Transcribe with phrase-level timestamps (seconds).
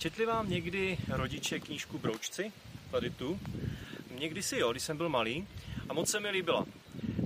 [0.00, 2.52] Četli vám někdy rodiče knížku Broučci?
[2.90, 3.40] Tady tu.
[4.18, 5.48] Někdy si jo, když jsem byl malý
[5.88, 6.66] a moc se mi líbila.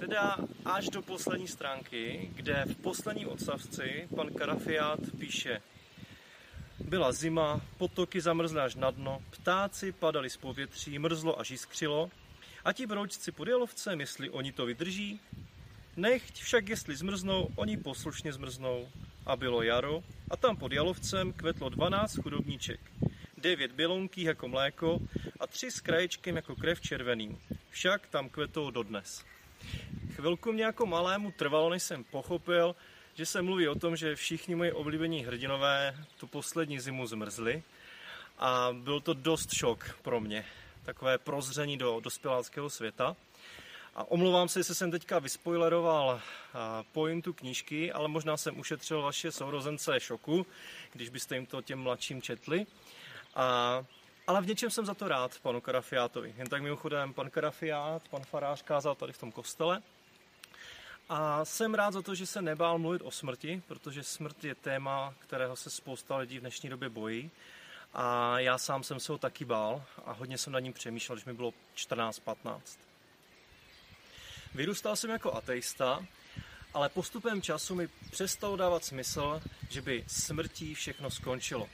[0.00, 5.62] Teda až do poslední stránky, kde v poslední odstavci pan Karafiát píše
[6.78, 12.10] byla zima, potoky zamrzly až na dno, ptáci padali z povětří, mrzlo až jiskřilo.
[12.64, 15.20] A ti broučci pod jalovcem, jestli oni to vydrží,
[15.96, 18.88] nechť však jestli zmrznou, oni poslušně zmrznou.
[19.26, 22.80] A bylo jaro a tam pod jalovcem kvetlo 12 chudobníček.
[23.38, 24.98] Devět bělonkých jako mléko
[25.40, 27.38] a tři s kraječkem jako krev červený.
[27.70, 29.24] Však tam kvetou dodnes.
[30.14, 32.76] Chvilku mě jako malému trvalo, než jsem pochopil,
[33.14, 37.62] že se mluví o tom, že všichni moji oblíbení hrdinové tu poslední zimu zmrzli
[38.38, 40.44] a byl to dost šok pro mě.
[40.84, 43.16] Takové prozření do dospěláckého světa.
[43.96, 46.20] A omlouvám se, jestli jsem teďka vyspoileroval
[46.92, 50.46] pointu knížky, ale možná jsem ušetřil vaše sourozence šoku,
[50.92, 52.66] když byste jim to těm mladším četli.
[53.34, 53.84] A,
[54.26, 56.34] ale v něčem jsem za to rád panu Karafiátovi.
[56.36, 59.82] Jen tak mimochodem, pan Karafiát, pan farář kázal tady v tom kostele
[61.08, 65.14] a jsem rád za to, že se nebál mluvit o smrti, protože smrt je téma,
[65.18, 67.30] kterého se spousta lidí v dnešní době bojí.
[67.94, 71.24] A já sám jsem se ho taky bál a hodně jsem nad ním přemýšlel, když
[71.24, 72.60] mi bylo 14-15.
[74.56, 76.06] Vyrůstal jsem jako ateista,
[76.74, 81.68] ale postupem času mi přestalo dávat smysl, že by smrtí všechno skončilo.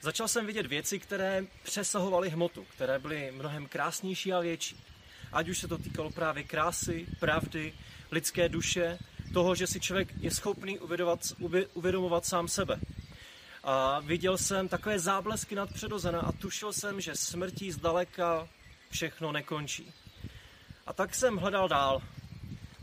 [0.00, 4.84] Začal jsem vidět věci, které přesahovaly hmotu, které byly mnohem krásnější a větší.
[5.32, 7.74] Ať už se to týkalo právě krásy, pravdy,
[8.10, 8.98] lidské duše,
[9.32, 11.20] toho, že si člověk je schopný uvědomovat,
[11.74, 12.80] uvědomovat sám sebe.
[13.64, 18.48] A viděl jsem takové záblesky nad přirozené a tušil jsem, že smrtí zdaleka
[18.90, 19.92] všechno nekončí.
[20.90, 22.02] A tak jsem hledal dál.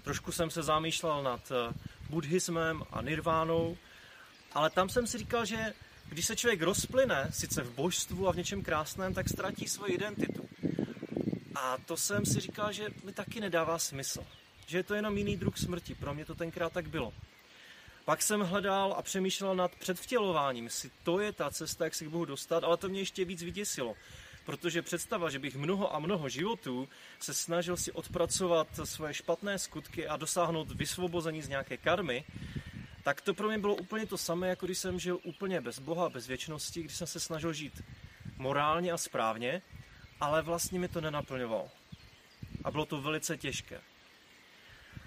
[0.03, 1.73] Trošku jsem se zamýšlel nad eh,
[2.09, 3.77] buddhismem a nirvánou,
[4.53, 5.73] ale tam jsem si říkal, že
[6.09, 10.49] když se člověk rozplyne, sice v božstvu a v něčem krásném, tak ztratí svoji identitu.
[11.55, 14.23] A to jsem si říkal, že mi taky nedává smysl
[14.67, 15.95] že je to jenom jiný druh smrti.
[15.95, 17.13] Pro mě to tenkrát tak bylo.
[18.05, 22.07] Pak jsem hledal a přemýšlel nad předvtělováním, jestli to je ta cesta, jak se k
[22.07, 23.95] Bohu dostat, ale to mě ještě víc vyděsilo.
[24.47, 30.07] Protože představa, že bych mnoho a mnoho životů se snažil si odpracovat svoje špatné skutky
[30.07, 32.23] a dosáhnout vysvobození z nějaké karmy,
[33.03, 36.09] tak to pro mě bylo úplně to samé, jako když jsem žil úplně bez Boha,
[36.09, 37.81] bez věčnosti, když jsem se snažil žít
[38.37, 39.61] morálně a správně,
[40.19, 41.69] ale vlastně mi to nenaplňovalo.
[42.63, 43.81] A bylo to velice těžké.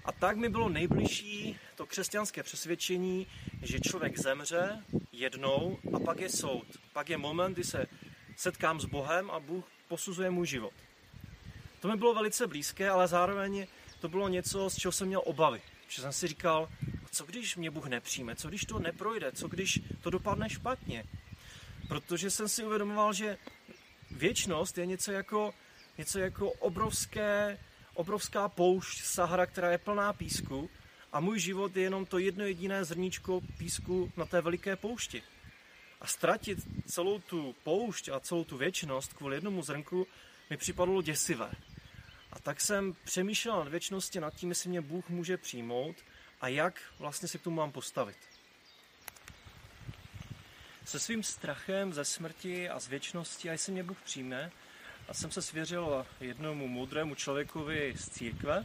[0.05, 3.27] A tak mi bylo nejbližší to křesťanské přesvědčení,
[3.61, 6.67] že člověk zemře jednou a pak je soud.
[6.93, 7.85] Pak je moment, kdy se
[8.35, 10.73] setkám s Bohem a Bůh posuzuje můj život.
[11.79, 13.67] To mi bylo velice blízké, ale zároveň
[13.99, 15.61] to bylo něco, z čeho jsem měl obavy.
[15.87, 16.69] Že jsem si říkal,
[17.11, 21.03] co když mě Bůh nepřijme, co když to neprojde, co když to dopadne špatně.
[21.87, 23.37] Protože jsem si uvědomoval, že
[24.11, 25.53] věčnost je něco jako,
[25.97, 27.57] něco jako obrovské
[27.93, 30.69] obrovská poušť Sahara, která je plná písku
[31.11, 35.23] a můj život je jenom to jedno jediné zrníčko písku na té veliké poušti.
[36.01, 40.07] A ztratit celou tu poušť a celou tu věčnost kvůli jednomu zrnku
[40.49, 41.51] mi připadlo děsivé.
[42.31, 45.95] A tak jsem přemýšlel nad věčnosti, nad tím, jestli mě Bůh může přijmout
[46.41, 48.17] a jak vlastně se k tomu mám postavit.
[50.85, 54.51] Se svým strachem ze smrti a z věčnosti, a jestli mě Bůh přijme,
[55.07, 58.63] a jsem se svěřil jednomu moudrému člověkovi z církve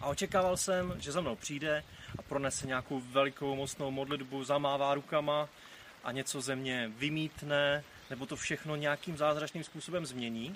[0.00, 1.84] a očekával jsem, že za mnou přijde
[2.18, 5.48] a pronese nějakou velikou mocnou modlitbu, zamává rukama
[6.04, 10.54] a něco ze mě vymítne, nebo to všechno nějakým zázračným způsobem změní.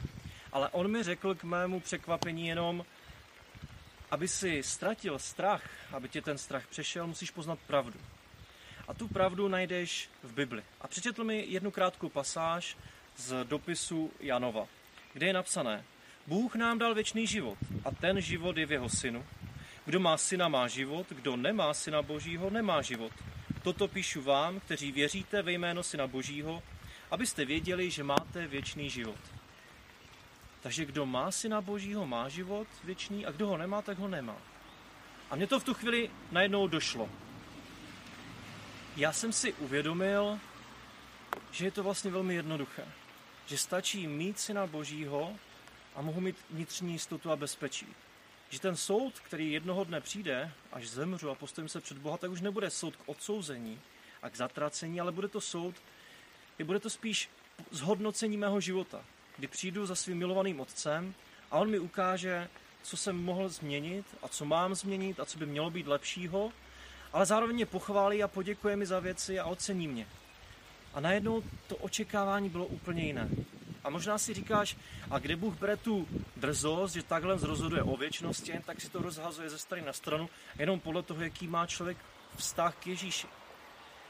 [0.53, 2.85] Ale on mi řekl k mému překvapení jenom,
[4.11, 5.63] aby si ztratil strach,
[5.93, 8.01] aby tě ten strach přešel, musíš poznat pravdu.
[8.89, 10.63] A tu pravdu najdeš v Bibli.
[10.81, 12.77] A přečetl mi jednu krátkou pasáž
[13.17, 14.67] z dopisu Janova,
[15.13, 15.85] kde je napsané
[16.27, 19.25] Bůh nám dal věčný život a ten život je v jeho synu.
[19.85, 23.13] Kdo má syna, má život, kdo nemá syna božího, nemá život.
[23.67, 26.63] Toto píšu vám, kteří věříte ve jméno syna božího,
[27.11, 29.19] abyste věděli, že máte věčný život.
[30.63, 34.37] Takže kdo má syna božího, má život věčný a kdo ho nemá, tak ho nemá.
[35.31, 37.09] A mně to v tu chvíli najednou došlo.
[38.97, 40.39] Já jsem si uvědomil,
[41.51, 42.87] že je to vlastně velmi jednoduché
[43.47, 45.37] že stačí mít syna božího
[45.95, 47.87] a mohu mít vnitřní jistotu a bezpečí.
[48.51, 52.31] Že ten soud, který jednoho dne přijde, až zemřu a postavím se před Boha, tak
[52.31, 53.81] už nebude soud k odsouzení
[54.23, 55.75] a k zatracení, ale bude to soud,
[56.59, 57.31] je bude to spíš
[57.71, 59.05] zhodnocení mého života,
[59.37, 61.15] kdy přijdu za svým milovaným otcem
[61.51, 62.49] a on mi ukáže,
[62.83, 66.53] co jsem mohl změnit a co mám změnit a co by mělo být lepšího,
[67.13, 70.07] ale zároveň mě pochválí a poděkuje mi za věci a ocení mě.
[70.95, 73.29] A najednou to očekávání bylo úplně jiné.
[73.87, 74.77] A možná si říkáš,
[75.11, 79.03] a kde Bůh bere tu drzost, že takhle rozhoduje o věčnosti, jen tak si to
[79.03, 81.99] rozhazuje ze strany na stranu, jenom podle toho, jaký má člověk
[82.37, 83.27] vztah k Ježíši.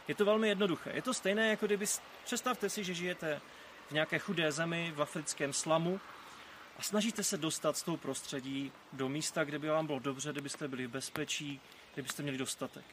[0.08, 0.90] Je to velmi jednoduché.
[0.94, 1.86] Je to stejné, jako kdyby,
[2.24, 3.40] představte si, že žijete
[3.88, 6.00] v nějaké chudé zemi, v africkém slamu
[6.78, 10.40] a snažíte se dostat z toho prostředí do místa, kde by vám bylo dobře, kde
[10.40, 11.60] byste byli v bezpečí,
[11.94, 12.84] kde byste měli dostatek.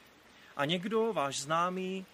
[0.55, 2.05] A někdo, váš známý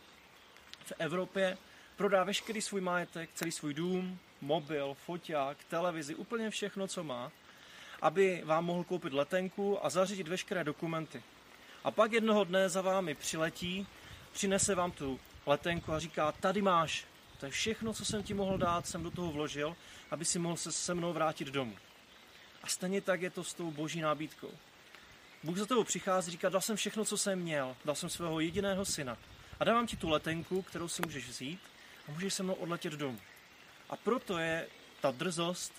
[0.83, 1.57] v Evropě,
[1.95, 7.31] prodá veškerý svůj majetek, celý svůj dům, mobil, foťák, televizi, úplně všechno, co má,
[8.01, 11.23] aby vám mohl koupit letenku a zařídit veškeré dokumenty.
[11.83, 13.87] A pak jednoho dne za vámi přiletí,
[14.31, 17.05] přinese vám tu letenku a říká, tady máš,
[17.39, 19.75] to je všechno, co jsem ti mohl dát, jsem do toho vložil,
[20.11, 21.75] aby si mohl se se mnou vrátit domů.
[22.63, 24.51] A stejně tak je to s tou boží nabídkou.
[25.43, 28.85] Bůh za tebou přichází, říká, dal jsem všechno, co jsem měl, dal jsem svého jediného
[28.85, 29.17] syna.
[29.59, 31.59] A dávám ti tu letenku, kterou si můžeš vzít
[32.07, 33.19] a můžeš se mnou odletět domů.
[33.89, 34.67] A proto je
[35.01, 35.73] ta drzost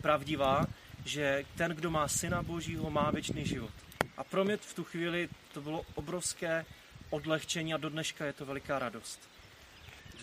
[0.00, 0.66] pravdivá,
[1.04, 3.72] že ten, kdo má syna božího, má věčný život.
[4.16, 6.64] A pro mě v tu chvíli to bylo obrovské
[7.10, 9.30] odlehčení a do dneška je to veliká radost.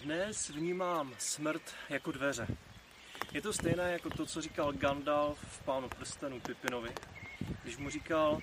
[0.04, 2.48] Dnes vnímám smrt jako dveře.
[3.32, 6.90] Je to stejné jako to, co říkal Gandalf v Pánu prstenů Pipinovi,
[7.64, 8.40] když mu říkal,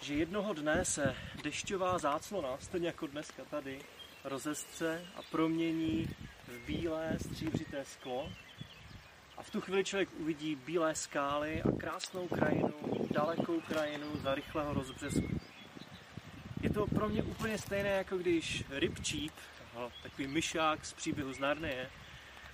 [0.00, 3.80] že jednoho dne se dešťová záclona, stejně jako dneska tady,
[4.24, 6.08] rozestře a promění
[6.66, 8.32] bílé stříbřité sklo.
[9.36, 12.74] A v tu chvíli člověk uvidí bílé skály a krásnou krajinu,
[13.10, 15.40] dalekou krajinu za rychlého rozbřesku.
[16.62, 19.32] Je to pro mě úplně stejné, jako když rybčík,
[20.02, 21.90] takový myšák z příběhu z Narnie,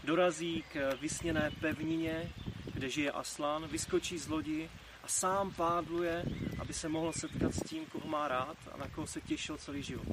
[0.05, 2.32] dorazí k vysněné pevnině,
[2.75, 4.70] kde žije Aslan, vyskočí z lodi
[5.02, 6.25] a sám pádluje,
[6.58, 9.82] aby se mohl setkat s tím, koho má rád a na koho se těšil celý
[9.82, 10.06] život.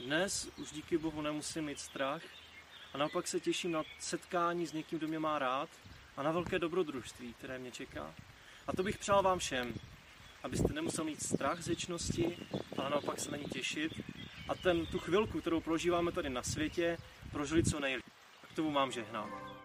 [0.00, 2.22] Dnes už díky Bohu nemusím mít strach
[2.94, 5.68] a naopak se těším na setkání s někým, kdo mě má rád
[6.16, 8.14] a na velké dobrodružství, které mě čeká.
[8.66, 9.74] A to bych přál vám všem,
[10.42, 12.38] abyste nemuseli mít strach z věčnosti,
[12.78, 13.92] ale naopak se na ní těšit
[14.48, 16.98] a ten, tu chvilku, kterou prožíváme tady na světě,
[17.32, 18.04] prožili co nejlíp.
[18.44, 19.59] A k tomu mám žehnám.